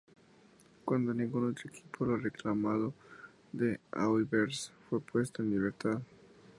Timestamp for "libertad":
5.51-6.01